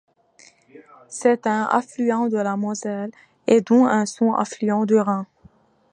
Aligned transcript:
C'est 1.09 1.45
un 1.45 1.65
affluent 1.69 2.27
de 2.27 2.37
la 2.37 2.57
Moselle 2.57 3.11
et 3.45 3.61
donc 3.61 3.87
un 3.87 4.07
sous-affluent 4.07 4.87
du 4.87 4.97
Rhin. 4.97 5.27